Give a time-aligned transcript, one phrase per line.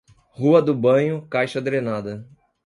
[0.33, 2.27] Rua do banho, caixa drenada.